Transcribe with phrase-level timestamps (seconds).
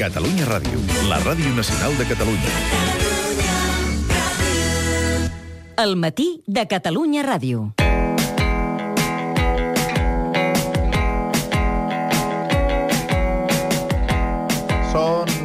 [0.00, 0.78] Catalunya Ràdio,
[1.10, 2.52] la ràdio nacional de Catalunya.
[5.76, 7.79] El matí de Catalunya Ràdio.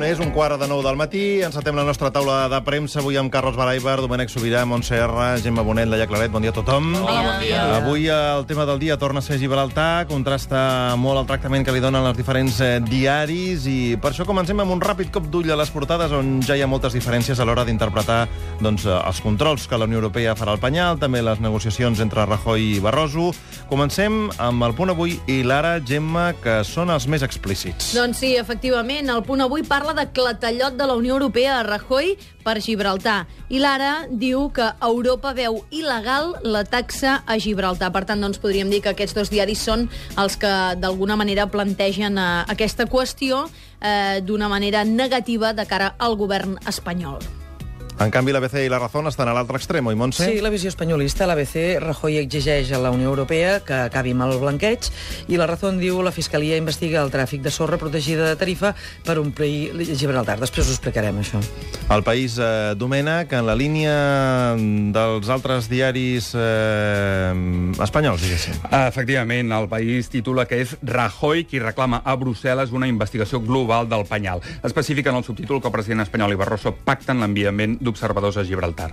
[0.04, 3.32] És un quart de nou del matí, encetem la nostra taula de premsa avui amb
[3.32, 6.90] Carlos Baraibar, Domènec Sobirà, Montse R, Gemma Bonet, Laia Claret, bon dia a tothom.
[7.00, 7.62] Hola, bon dia.
[7.78, 11.80] Avui el tema del dia torna a ser Gibraltar, contrasta molt el tractament que li
[11.84, 15.58] donen els diferents eh, diaris i per això comencem amb un ràpid cop d'ull a
[15.60, 18.26] les portades on ja hi ha moltes diferències a l'hora d'interpretar
[18.60, 22.28] doncs, eh, els controls que la Unió Europea farà al penyal, també les negociacions entre
[22.28, 23.32] Rajoy i Barroso.
[23.72, 27.94] Comencem amb el punt avui i l'ara, Gemma, que són els més explícits.
[27.96, 32.18] Doncs sí, efectivament, el punt avui parla de clatallot de la Unió Europea a Rajoy
[32.44, 33.28] per Gibraltar.
[33.50, 37.92] I l'ara diu que Europa veu il·legal la taxa a Gibraltar.
[37.94, 42.18] Per tant, doncs, podríem dir que aquests dos diaris són els que d'alguna manera plantegen
[42.18, 43.46] eh, aquesta qüestió
[43.82, 47.45] eh, d'una manera negativa de cara al govern espanyol.
[47.96, 50.26] En canvi, l'ABC i la Razón estan a l'altre extrem, oi, Montse?
[50.28, 54.34] Sí, la visió espanyolista, l'ABC, Rajoy exigeix a la Unió Europea que acabi amb el
[54.42, 54.90] blanqueig
[55.32, 58.74] i la Razón diu la Fiscalia investiga el tràfic de sorra protegida de tarifa
[59.08, 60.36] per omplir Gibraltar.
[60.42, 61.40] Després ho explicarem, això.
[61.96, 63.96] El País, eh, Domènec, en la línia
[64.92, 67.32] dels altres diaris eh,
[67.80, 68.60] espanyols, diguéssim.
[68.76, 74.04] Efectivament, el país titula que és Rajoy qui reclama a Brussel·les una investigació global del
[74.04, 74.44] penyal.
[74.68, 78.92] Especifica en el subtítol que el president espanyol i Barroso pacten l'enviament d'observadors a Gibraltar.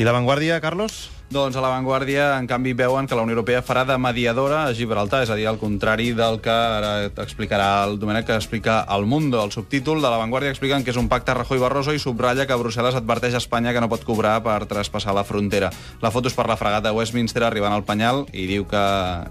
[0.00, 1.19] I La Vanguardia, Carlos?
[1.30, 5.20] Doncs a l'avantguàrdia, en canvi, veuen que la Unió Europea farà de mediadora a Gibraltar,
[5.22, 9.38] és a dir, al contrari del que ara explicarà el Domènec, que explica El Mundo.
[9.38, 13.36] El subtítol de l'avantguàrdia expliquen que és un pacte Rajoy-Barroso i subratlla que Brussel·les adverteix
[13.38, 15.68] a Espanya que no pot cobrar per traspassar la frontera.
[16.02, 18.82] La foto és per la fregata Westminster arribant al Penyal i diu que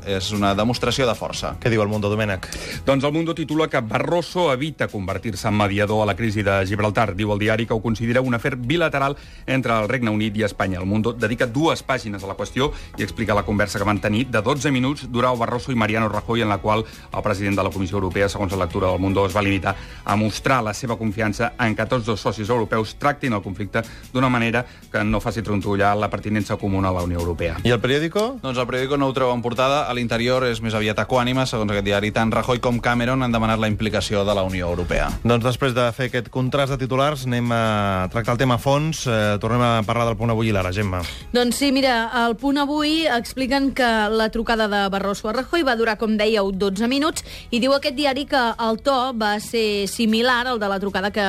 [0.07, 1.57] és una demostració de força.
[1.59, 2.47] Què diu el Mundo, Domènec?
[2.87, 7.11] Doncs el Mundo titula que Barroso evita convertir-se en mediador a la crisi de Gibraltar.
[7.19, 10.79] Diu el diari que ho considera un afer bilateral entre el Regne Unit i Espanya.
[10.79, 14.27] El Mundo dedica dues pàgines a la qüestió i explica la conversa que van tenir
[14.29, 17.73] de 12 minuts durant Barroso i Mariano Rajoy, en la qual el president de la
[17.73, 21.53] Comissió Europea, segons la lectura del Mundo, es va limitar a mostrar la seva confiança
[21.59, 23.83] en que tots dos socis europeus tractin el conflicte
[24.13, 27.57] d'una manera que no faci trontollar la pertinença comuna a la Unió Europea.
[27.63, 28.39] I el periòdico?
[28.43, 29.85] Doncs el periòdico no ho treu en portada.
[29.89, 32.11] A l'interior és més aviat equànime, segons aquest diari.
[32.15, 35.09] Tant Rajoy com Cameron han demanat la implicació de la Unió Europea.
[35.23, 39.05] Doncs després de fer aquest contrast de titulars, anem a tractar el tema a fons.
[39.07, 41.01] Eh, tornem a parlar del punt avui i l'ara, Gemma.
[41.33, 45.77] Doncs sí, mira, al punt avui expliquen que la trucada de Barroso a Rajoy va
[45.79, 47.23] durar, com dèieu, 12 minuts
[47.55, 51.23] i diu aquest diari que el to va ser similar al de la trucada que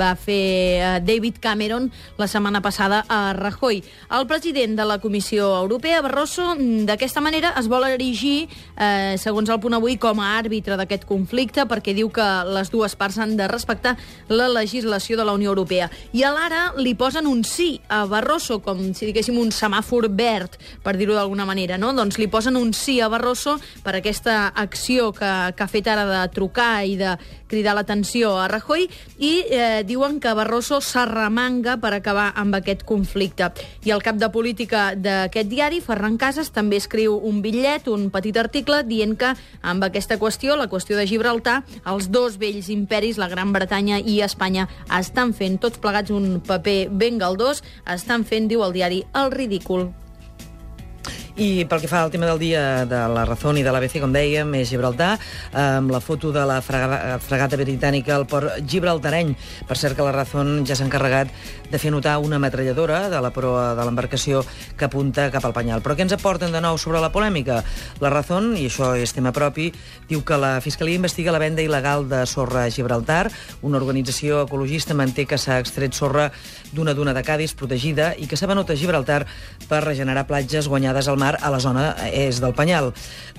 [0.00, 0.38] va fer
[0.80, 3.82] eh, David Cameron la setmana passada a Rajoy.
[4.16, 8.48] El president de la Comissió Europea, Barroso, d'aquesta manera es vol erigir,
[8.80, 12.96] eh, segons el punt avui, com a àrbitre d'aquest conflicte perquè diu que les dues
[12.96, 13.98] parts han de respectar
[14.32, 15.90] la legislació de la Unió Europea.
[16.16, 20.56] I a l'ara li posen un sí a Barroso, com si diguéssim un semàfor verd
[20.84, 21.92] per dir-ho d'alguna manera, no?
[21.92, 26.06] Doncs li posen un sí a Barroso per aquesta acció que, que ha fet ara
[26.08, 27.16] de trucar i de
[27.50, 28.86] cridar l'atenció a Rajoy
[29.18, 33.50] i eh, diuen que Barroso s'arremanga per acabar amb aquest conflicte.
[33.84, 38.36] I el cap de política d'aquest diari, Ferran Casas, també escriu un bitllet, un petit
[38.40, 43.30] article, dient que amb aquesta qüestió, la qüestió de Gibraltar, els dos vells imperis, la
[43.32, 44.68] Gran Bretanya i Espanya,
[45.00, 49.90] estan fent tots plegats un paper ben galdós, estan fent, diu el diari, el ridícul.
[51.36, 54.12] I pel que fa al tema del dia de la Razón i de l'ABC, com
[54.12, 55.12] dèiem, és Gibraltar,
[55.54, 59.30] amb la foto de la frega fregata britànica al port gibraltareny.
[59.68, 61.30] Per cert que la Razón ja s'ha encarregat
[61.70, 64.42] de fer notar una metralladora de la proa de l'embarcació
[64.76, 65.84] que apunta cap al penyal.
[65.84, 67.60] Però què ens aporten de nou sobre la polèmica?
[68.02, 69.70] La Razón, i això és tema propi,
[70.10, 73.30] diu que la Fiscalia investiga la venda il·legal de sorra a Gibraltar.
[73.62, 76.30] Una organització ecologista manté que s'ha extret sorra
[76.74, 79.22] d'una duna de Cádiz protegida i que s'ha venut a Gibraltar
[79.70, 82.90] per regenerar platges guanyades al mar a la zona és del Penyal.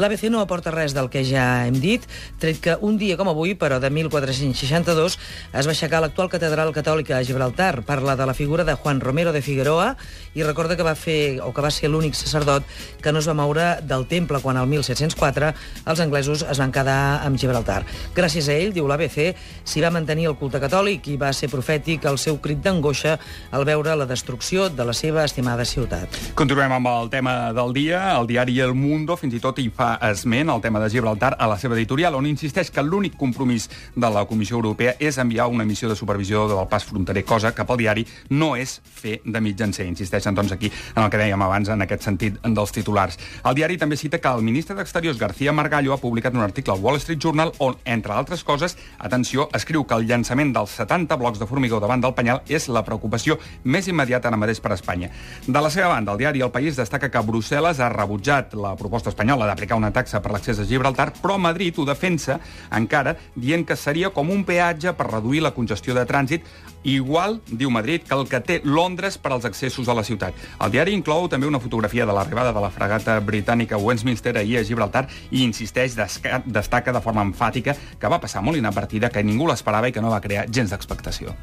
[0.02, 2.06] L'ABC no aporta res del que ja hem dit,
[2.42, 7.18] tret que un dia com avui, però de 1462, es va aixecar l'actual catedral catòlica
[7.18, 7.84] a Gibraltar.
[7.88, 9.96] Parla de la figura de Juan Romero de Figueroa
[10.34, 12.64] i recorda que va fer o que va ser l'únic sacerdot
[13.02, 15.52] que no es va moure del temple quan al 1704
[15.86, 17.82] els anglesos es van quedar amb Gibraltar.
[18.16, 19.34] Gràcies a ell, diu l'ABC,
[19.66, 23.18] s'hi va mantenir el culte catòlic i va ser profètic el seu crit d'angoixa
[23.52, 26.18] al veure la destrucció de la seva estimada ciutat.
[26.36, 29.70] Continuem amb el tema del del dia, el diari El Mundo fins i tot hi
[29.72, 33.70] fa esment al tema de Gibraltar a la seva editorial, on insisteix que l'únic compromís
[33.96, 37.64] de la Comissió Europea és enviar una missió de supervisió del pas fronterer, cosa que
[37.64, 39.86] pel diari no és fer de mitjancer.
[39.88, 43.20] Insisteixen, doncs, aquí en el que dèiem abans, en aquest sentit dels titulars.
[43.46, 46.84] El diari també cita que el ministre d'Exteriors, García Margallo, ha publicat un article al
[46.84, 51.40] Wall Street Journal on, entre altres coses, atenció, escriu que el llançament dels 70 blocs
[51.40, 55.12] de formigó davant del penyal és la preocupació més immediata ara mateix per Espanya.
[55.48, 59.12] De la seva banda, el diari El País destaca que Brussel·les ha rebutjat la proposta
[59.12, 62.40] espanyola d'aplicar una taxa per l'accés a Gibraltar, però Madrid ho defensa
[62.74, 66.48] encara dient que seria com un peatge per reduir la congestió de trànsit
[66.84, 70.34] igual, diu Madrid, que el que té Londres per als accessos a la ciutat.
[70.60, 74.66] El diari inclou també una fotografia de l'arribada de la fregata britànica Westminster ahir a
[74.66, 75.96] Gibraltar i insisteix,
[76.46, 80.10] destaca de forma enfàtica que va passar molt inadvertida, que ningú l'esperava i que no
[80.10, 81.38] va crear gens d'expectació.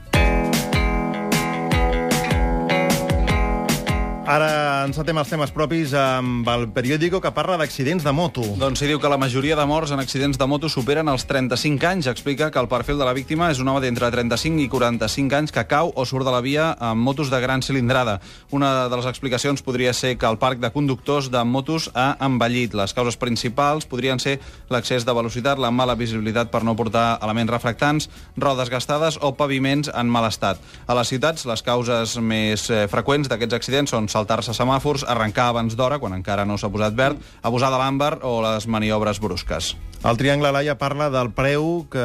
[4.29, 8.43] Ara encetem els temes propis amb el periòdico que parla d'accidents de moto.
[8.61, 11.87] Doncs s'hi diu que la majoria de morts en accidents de moto superen els 35
[11.89, 12.09] anys.
[12.13, 15.55] Explica que el perfil de la víctima és un home d'entre 35 i 45 anys
[15.57, 18.19] que cau o surt de la via amb motos de gran cilindrada.
[18.53, 22.77] Una de les explicacions podria ser que el parc de conductors de motos ha envellit.
[22.77, 24.37] Les causes principals podrien ser
[24.69, 29.89] l'accés de velocitat, la mala visibilitat per no portar elements refractants, rodes gastades o paviments
[29.89, 30.61] en mal estat.
[30.85, 35.77] A les ciutats, les causes més eh, freqüents d'aquests accidents són saltar-se semàfors, arrencar abans
[35.79, 39.77] d'hora, quan encara no s'ha posat verd, abusar de l'àmbar o les maniobres brusques.
[39.99, 42.05] El Triangle Laia parla del preu que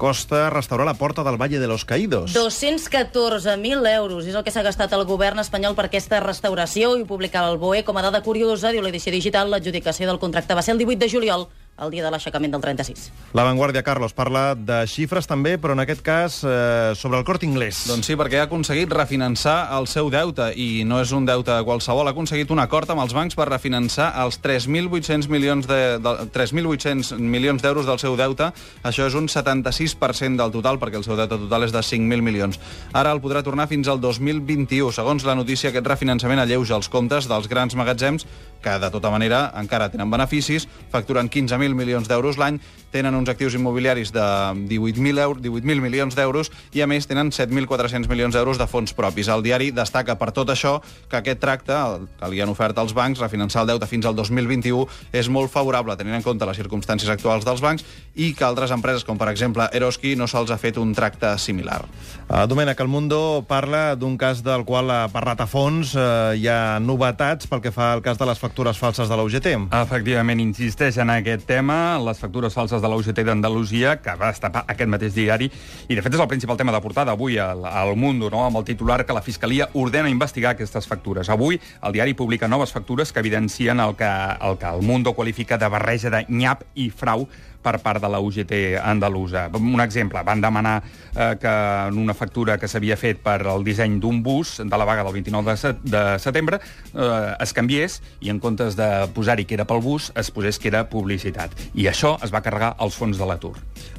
[0.00, 2.32] costa restaurar la porta del Valle de los Caídos.
[2.32, 7.44] 214.000 euros és el que s'ha gastat el govern espanyol per aquesta restauració i publicar
[7.50, 10.80] el BOE com a dada curiosa, diu l'edició digital, l'adjudicació del contracte va ser el
[10.80, 13.10] 18 de juliol el dia de l'aixecament del 36.
[13.36, 17.44] La Vanguardia, Carlos, parla de xifres també, però en aquest cas eh, sobre el Cort
[17.44, 17.82] Inglés.
[17.90, 22.08] Doncs sí, perquè ha aconseguit refinançar el seu deute, i no és un deute qualsevol,
[22.08, 27.20] ha aconseguit un acord amb els bancs per refinançar els 3.800 milions de, de 3.800
[27.20, 28.50] milions d'euros del seu deute.
[28.86, 32.60] Això és un 76% del total, perquè el seu deute total és de 5.000 milions.
[32.96, 34.94] Ara el podrà tornar fins al 2021.
[34.96, 38.24] Segons la notícia, aquest refinançament alleuja els comptes dels grans magatzems,
[38.64, 42.60] que de tota manera encara tenen beneficis, facturen 15.000 1.000 milions d'euros l'any,
[42.96, 44.24] tenen uns actius immobiliaris de
[44.70, 49.28] 18.000 eur, 18 milions d'euros i, a més, tenen 7.400 milions d'euros de fons propis.
[49.28, 50.78] El diari destaca per tot això
[51.10, 54.16] que aquest tracte, el que li han ofert als bancs, refinançar el deute fins al
[54.16, 57.84] 2021, és molt favorable, tenint en compte les circumstàncies actuals dels bancs
[58.14, 61.82] i que altres empreses, com per exemple Eroski, no se'ls ha fet un tracte similar.
[62.26, 65.92] Uh, Domènec, el Mundo parla d'un cas del qual ha parlat a fons.
[65.94, 69.26] Uh, hi ha novetats pel que fa al cas de les factures falses de la
[69.26, 69.52] UGT.
[69.82, 74.64] Efectivament, insisteix en aquest tema, les factures falses de la UGT d'Andalusia, que va destapar
[74.68, 75.48] aquest mateix diari,
[75.88, 78.44] i de fet és el principal tema de portada avui al, al Mundo, no?
[78.44, 81.30] amb el titular que la Fiscalia ordena investigar aquestes factures.
[81.32, 85.56] Avui el diari publica noves factures que evidencien el que el, que el Mundo qualifica
[85.56, 87.24] de barreja de nyap i frau
[87.66, 89.48] per part de la UGT andalusa.
[89.58, 90.76] Un exemple, van demanar
[91.14, 91.54] eh, que
[91.88, 95.18] en una factura que s'havia fet per al disseny d'un bus de la vaga del
[95.18, 99.66] 29 de, set de setembre eh, es canviés i en comptes de posar-hi que era
[99.66, 101.54] pel bus es posés que era publicitat.
[101.74, 103.56] I això es va carregar als fons de l'atur.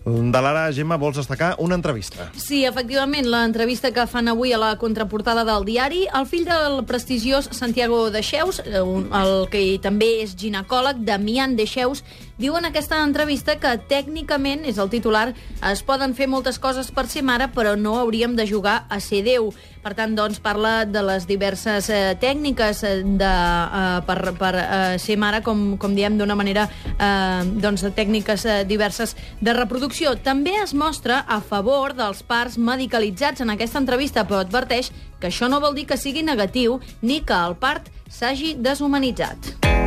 [0.08, 2.30] De l'ara, Gemma, vols destacar una entrevista.
[2.40, 7.50] Sí, efectivament, l'entrevista que fan avui a la contraportada del diari, el fill del prestigiós
[7.52, 12.06] Santiago de Xeus, eh, el que també és ginecòleg, Damián de Xeus,
[12.38, 15.32] diu en aquesta entrevista que tècnicament, és el titular,
[15.66, 19.24] es poden fer moltes coses per ser mare, però no hauríem de jugar a ser
[19.26, 19.50] Déu.
[19.84, 24.98] Per tant, doncs, parla de les diverses eh, tècniques eh, de, eh, per, per eh,
[25.02, 30.18] ser mare, com, com diem d'una manera, eh, doncs, de tècniques eh, diverses de reproducció.
[30.22, 34.92] També es mostra a favor dels parts medicalitzats en aquesta entrevista, però adverteix
[35.22, 39.87] que això no vol dir que sigui negatiu ni que el part s'hagi deshumanitzat.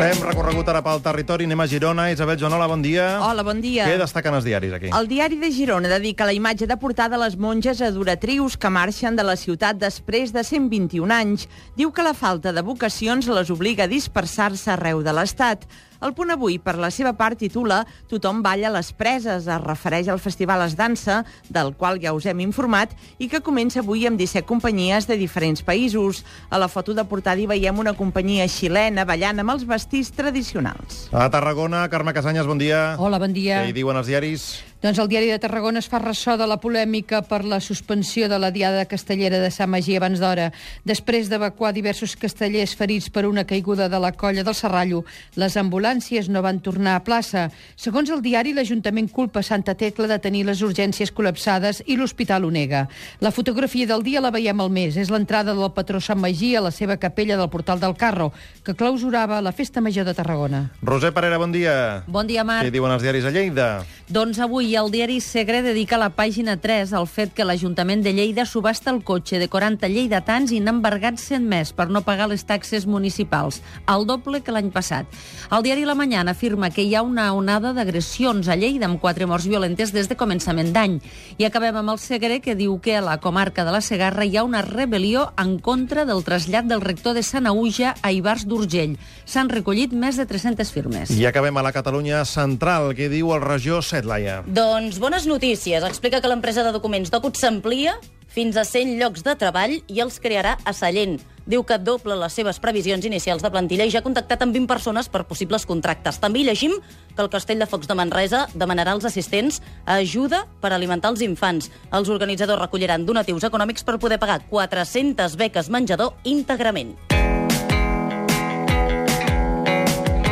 [0.00, 2.06] Fem recorregut ara pel territori, anem a Girona.
[2.08, 3.18] Isabel Joanola, bon dia.
[3.20, 3.84] Hola, bon dia.
[3.84, 4.88] Què destaquen els diaris aquí?
[4.96, 9.18] El diari de Girona dedica la imatge de portada a les monges adoratrius que marxen
[9.18, 11.44] de la ciutat després de 121 anys.
[11.76, 15.68] Diu que la falta de vocacions les obliga a dispersar-se arreu de l'Estat.
[16.00, 19.44] El punt avui, per la seva part, titula Tothom balla les preses.
[19.44, 21.20] Es refereix al Festival Es Dansa,
[21.52, 25.60] del qual ja us hem informat, i que comença avui amb 17 companyies de diferents
[25.66, 26.24] països.
[26.48, 31.06] A la foto de portada hi veiem una companyia xilena ballant amb els vestits tradicionals.
[31.12, 32.96] A Tarragona, Carme Casanyes, bon dia.
[32.98, 33.60] Hola, bon dia.
[33.60, 34.50] Què hi diuen els diaris?
[34.80, 38.38] Doncs el diari de Tarragona es fa ressò de la polèmica per la suspensió de
[38.40, 40.46] la diada castellera de Sant Magí abans d'hora.
[40.88, 45.02] Després d'evacuar diversos castellers ferits per una caiguda de la colla del Serrallo,
[45.36, 47.50] les ambulàncies no van tornar a plaça.
[47.76, 52.50] Segons el diari, l'Ajuntament culpa Santa Tecla de tenir les urgències col·lapsades i l'hospital ho
[52.50, 52.86] nega.
[53.20, 54.96] La fotografia del dia la veiem al mes.
[54.96, 58.30] És l'entrada del patró Sant Magí a la seva capella del Portal del Carro,
[58.64, 60.70] que clausurava la Festa Major de Tarragona.
[60.80, 62.02] Roser Parera, bon dia.
[62.08, 62.64] Bon dia, Marc.
[62.64, 63.70] Què diuen els diaris a Lleida?
[64.08, 68.44] Doncs avui el diari Segre dedica la pàgina 3 al fet que l'Ajuntament de Lleida
[68.44, 72.44] subhasta el cotxe de 40 lleidatans i n'ha embargat 100 més per no pagar les
[72.44, 75.08] taxes municipals, el doble que l'any passat.
[75.48, 79.24] El diari La Mañana afirma que hi ha una onada d'agressions a Lleida amb quatre
[79.24, 80.98] morts violentes des de començament d'any.
[81.40, 84.36] I acabem amb el Segre que diu que a la comarca de la Segarra hi
[84.36, 88.98] ha una rebel·lió en contra del trasllat del rector de Sanauja a Ibars d'Urgell.
[89.24, 91.16] S'han recollit més de 300 firmes.
[91.16, 92.92] I acabem a la Catalunya central.
[92.94, 94.42] Què diu el regió Set, Laia?
[94.60, 95.80] Doncs bones notícies.
[95.88, 97.94] Explica que l'empresa de documents Docut s'amplia
[98.28, 101.14] fins a 100 llocs de treball i els crearà a Sallent.
[101.48, 104.68] Diu que doble les seves previsions inicials de plantilla i ja ha contactat amb 20
[104.68, 106.20] persones per possibles contractes.
[106.20, 106.76] També llegim
[107.16, 111.70] que el Castell de Focs de Manresa demanarà als assistents ajuda per alimentar els infants.
[111.88, 116.98] Els organitzadors recolliran donatius econòmics per poder pagar 400 beques menjador íntegrament.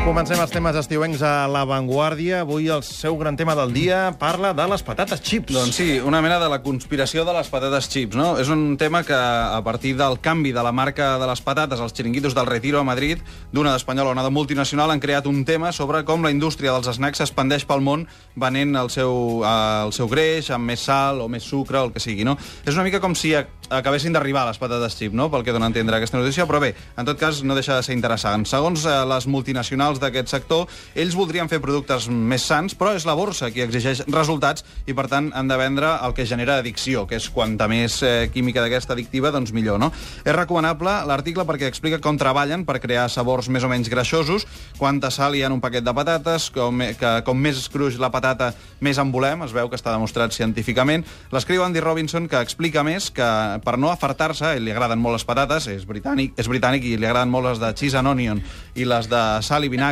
[0.08, 2.38] Comencem els temes estiuencs a l'avantguàrdia.
[2.40, 5.52] Avui el seu gran tema del dia parla de les patates chips.
[5.52, 8.30] Doncs sí, una mena de la conspiració de les patates chips, no?
[8.40, 11.92] És un tema que, a partir del canvi de la marca de les patates, els
[11.92, 13.20] xiringuitos del Retiro a Madrid,
[13.52, 16.88] d'una d'espanyola a una de multinacional, han creat un tema sobre com la indústria dels
[16.96, 21.28] snacks s'expandeix pel món venent el seu, eh, el seu greix amb més sal o
[21.28, 22.38] més sucre o el que sigui, no?
[22.64, 25.68] És una mica com si ac- acabessin d'arribar les patates chips, no?, pel que dona
[25.68, 28.48] a entendre aquesta notícia, però bé, en tot cas, no deixa de ser interessant.
[28.48, 33.16] Segons eh, les multinacionals d'aquest sector, ells voldrien fer productes més sants, però és la
[33.18, 37.18] borsa qui exigeix resultats i, per tant, han de vendre el que genera addicció, que
[37.18, 39.90] és quanta més eh, química d'aquesta addictiva, doncs millor, no?
[40.24, 44.46] És recomanable l'article perquè explica com treballen per crear sabors més o menys greixosos,
[44.78, 48.12] quanta sal hi ha en un paquet de patates, com, que com més cruix la
[48.14, 48.52] patata,
[48.84, 51.04] més en volem, es veu que està demostrat científicament.
[51.34, 53.28] L'escriu Andy Robinson, que explica més que
[53.64, 57.32] per no afartar-se, li agraden molt les patates, és britànic, és britànic i li agraden
[57.32, 58.42] molt les de cheese and onion
[58.78, 59.87] i les de sal i vinagre,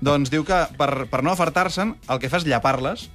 [0.00, 3.08] doncs diu que per, per no afartar-se'n, el que fa és llepar-les,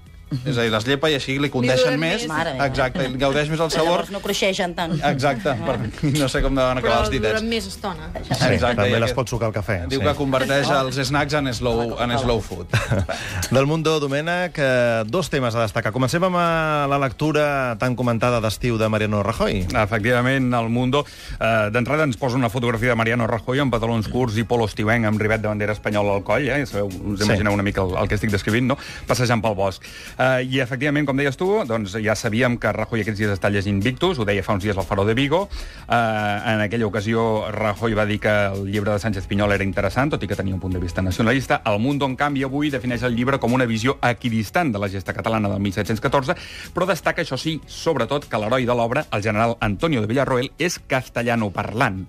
[0.45, 2.21] és a dir, les llepa i així li condeixen més.
[2.23, 2.27] més.
[2.27, 2.65] Mare meva.
[2.67, 3.91] Exacte, i gaudeix més el sabor.
[3.91, 4.95] Llavors no cruixeixen tant.
[5.05, 5.75] Exacte, per,
[6.15, 7.33] no sé com deuen acabar Però els ditets.
[7.35, 8.09] duren més estona.
[8.15, 9.77] Sí, Exacte, també les aquest- pot sucar al cafè.
[9.87, 10.05] Diu sí.
[10.07, 12.67] que converteix els snacks en slow, en slow food.
[13.55, 15.91] Del Mundo, Domènec, eh, dos temes a destacar.
[15.95, 19.67] Comencem amb eh, la lectura tan comentada d'estiu de Mariano Rajoy.
[19.71, 21.05] Efectivament, el Mundo
[21.39, 25.05] eh, d'entrada ens posa una fotografia de Mariano Rajoy amb pantalons curts i polo estiuenc
[25.05, 26.59] amb rivet de bandera espanyola al coll, eh?
[26.65, 27.25] Ja sabeu, us Sí.
[27.29, 28.77] imagineu una mica el, el que estic descrivint, no?
[29.07, 29.83] Passejant pel bosc.
[30.17, 33.81] Eh, I, efectivament, com deies tu, doncs ja sabíem que Rajoy aquests dies està llegint
[33.83, 35.43] Victus, ho deia fa uns dies al Faro de Vigo.
[35.85, 40.13] Eh, en aquella ocasió, Rajoy va dir que el llibre de Sánchez Pinyol era interessant,
[40.13, 41.61] tot i que tenia un punt de vista nacionalista.
[41.65, 45.13] El Mundo, en canvi, avui defineix el llibre com una visió equidistant de la gesta
[45.13, 46.37] catalana del 1714,
[46.73, 50.79] però destaca, això sí, sobretot, que l'heroi de l'obra, el general Antonio de Villarroel, és
[50.87, 52.05] castellano parlant.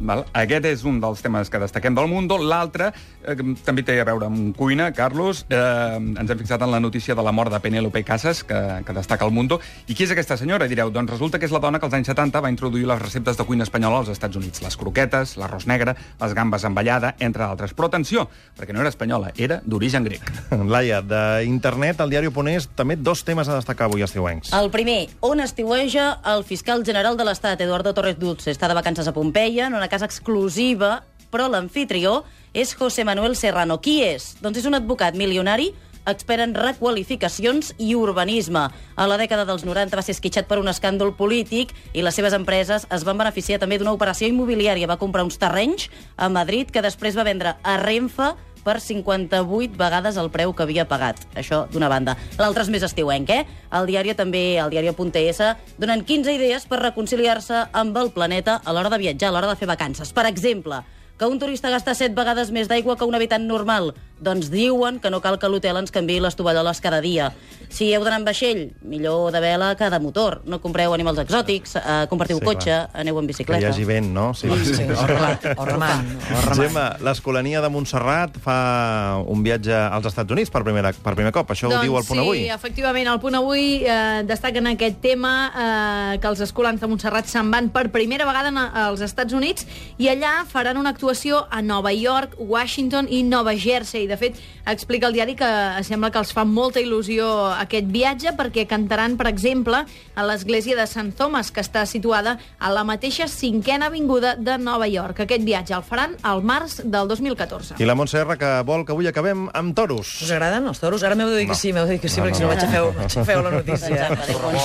[0.00, 0.24] Val?
[0.32, 2.38] Aquest és un dels temes que destaquem del Mundo.
[2.40, 3.36] L'altre eh,
[3.66, 5.44] també té a veure amb cuina, Carlos.
[5.52, 8.92] Eh, ens hem fixat en la notícia de la mort de Penélope Casas, que, que
[8.96, 9.60] destaca el Mundo.
[9.86, 10.68] I qui és aquesta senyora?
[10.70, 13.36] Direu, doncs resulta que és la dona que als anys 70 va introduir les receptes
[13.36, 14.62] de cuina espanyola als Estats Units.
[14.64, 17.74] Les croquetes, l'arròs negre, les gambes amb ballada, entre d'altres.
[17.76, 18.28] Però atenció,
[18.58, 20.30] perquè no era espanyola, era d'origen grec.
[20.74, 24.54] Laia, d'internet, el diari Ponés, també dos temes a destacar avui estiuencs.
[24.56, 28.52] El primer, on estiueja el fiscal general de l'Estat, Eduardo Torres Dulce.
[28.54, 32.20] Està de vacances a Pompeia, en una casa exclusiva, però l'anfitrió
[32.52, 33.78] és José Manuel Serrano.
[33.82, 34.34] Qui és?
[34.42, 35.70] Doncs és un advocat milionari
[36.06, 38.66] expert en requalificacions i urbanisme.
[38.96, 42.36] A la dècada dels 90 va ser esquitxat per un escàndol polític i les seves
[42.36, 44.88] empreses es van beneficiar també d'una operació immobiliària.
[44.90, 48.32] Va comprar uns terrenys a Madrid que després va vendre a Renfe
[48.64, 51.20] per 58 vegades el preu que havia pagat.
[51.38, 52.16] Això d'una banda.
[52.38, 53.44] L'altre és més estiuenc, eh?
[53.72, 55.42] El diari també, el diari.es,
[55.80, 59.56] donen 15 idees per reconciliar-se amb el planeta a l'hora de viatjar, a l'hora de
[59.56, 60.12] fer vacances.
[60.12, 60.82] Per exemple,
[61.20, 63.90] que un turista gasta 7 vegades més d'aigua que un habitant normal.
[64.20, 67.30] Doncs diuen que no cal que l'hotel ens canviï les tovalloles cada dia.
[67.70, 70.42] Si heu d'anar amb vaixell, millor de vela que de motor.
[70.44, 72.90] No compreu animals exòtics, eh, compartiu Sí, cotxe, clar.
[72.92, 73.60] aneu en Que bicicleta.
[73.62, 74.34] hi hagi vent, no?
[74.34, 76.04] Sí, Sí, rela, o remant.
[76.36, 76.54] O remant.
[76.60, 81.48] Gemma, l'Escolania de Montserrat fa un viatge als Estats Units per, primera, per primer cop.
[81.50, 82.50] Això ho diu el punt Doncs sí, avui.
[82.50, 87.50] efectivament, el punt avui eh, destaquen aquest tema eh, que els escolans de Montserrat se'n
[87.50, 91.92] van per primera vegada en- als Estats Units i allà faran una actuació a Nova
[91.92, 94.08] York, Washington i Nova Jersey.
[94.10, 95.48] De fet, explica el diari que
[95.86, 97.28] sembla que els fa molta il·lusió
[97.60, 102.72] aquest viatge perquè cantaran, per exemple, a l'església de Sant Thomas, que està situada a
[102.74, 105.22] la mateixa cinquena avinguda de Nova York.
[105.24, 107.78] Aquest viatge el faran al març del 2014.
[107.80, 110.10] I la Montse R, que vol que avui acabem amb toros.
[110.24, 111.04] Us agraden els toros?
[111.06, 112.50] Ara m'heu de dir que sí, m'heu de dir que sí, No, perquè si no,
[112.50, 112.56] no no.
[112.56, 114.08] vaig a feu, vaig a feu la notícia.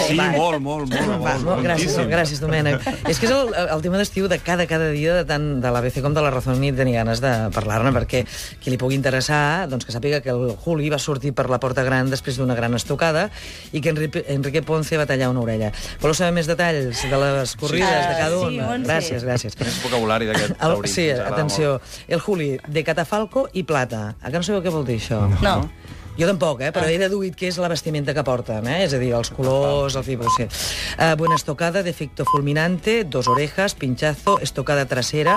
[0.06, 1.14] Sí, molt, molt, molt.
[1.24, 2.84] Va, molt, gràcies, gràcies, Domènec.
[3.10, 6.02] És que és el, el tema d'estiu de cada, cada dia, de tant de l'ABC
[6.06, 8.24] com de la Razón, i tenia ganes de parlar-ne, perquè
[8.62, 9.35] qui li pugui interessar,
[9.70, 12.74] doncs que sàpiga que el Juli va sortir per la porta gran després d'una gran
[12.78, 13.30] estocada
[13.72, 15.72] i que Enrique, Enrique Ponce va tallar una orella.
[16.02, 18.10] Voleu saber més detalls de les corrides Sí.
[18.10, 18.58] de cada Sí, un?
[18.62, 18.88] Montse.
[18.92, 19.60] gràcies, gràcies.
[19.60, 20.90] Més vocabulari d'aquest taurí.
[20.90, 21.80] sí, atenció.
[22.08, 24.16] El Juli, de catafalco i plata.
[24.22, 25.24] A que no sabeu què vol dir això?
[25.42, 25.70] No.
[26.16, 26.70] Jo tampoc, eh?
[26.72, 28.86] però he deduït que és la vestimenta que porten, eh?
[28.86, 30.32] és a dir, els colors, el tipus...
[30.38, 30.46] Sí.
[30.96, 35.36] Uh, buena estocada, defecto fulminante, dos orejas, pinchazo, estocada trasera...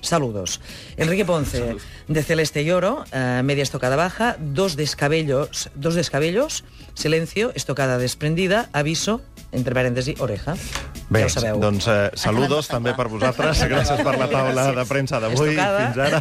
[0.00, 0.60] Saludos.
[0.96, 1.76] Enrique Ponce,
[2.08, 6.64] de celeste y oro, eh, media estocada baja, dos descabellos, dos descabellos,
[6.94, 9.20] silencio, estocada desprendida, aviso,
[9.52, 10.54] entre parèntesi, oreja.
[11.10, 11.58] Bé, ja sabeu.
[11.58, 13.60] doncs eh, saludos també per vosaltres.
[13.72, 15.56] Gràcies per la taula de premsa d'avui.
[15.58, 16.20] Fins ara.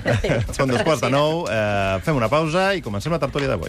[0.56, 1.44] Són dos quarts de nou.
[1.50, 3.68] Eh, fem una pausa i comencem la tertúlia d'avui.